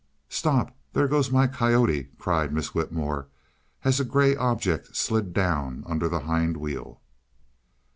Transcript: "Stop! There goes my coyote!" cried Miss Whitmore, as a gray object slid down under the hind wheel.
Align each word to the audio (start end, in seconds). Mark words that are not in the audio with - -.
"Stop! 0.29 0.75
There 0.93 1.07
goes 1.07 1.29
my 1.29 1.45
coyote!" 1.45 2.09
cried 2.17 2.51
Miss 2.51 2.73
Whitmore, 2.73 3.27
as 3.83 3.99
a 3.99 4.03
gray 4.03 4.35
object 4.35 4.95
slid 4.97 5.31
down 5.31 5.83
under 5.85 6.09
the 6.09 6.21
hind 6.21 6.57
wheel. 6.57 6.99